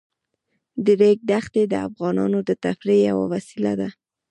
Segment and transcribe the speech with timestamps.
[0.85, 3.89] د ریګ دښتې د افغانانو د تفریح یوه وسیله ده.